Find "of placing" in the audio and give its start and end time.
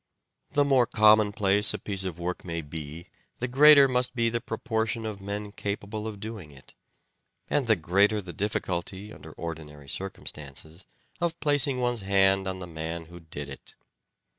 11.19-11.79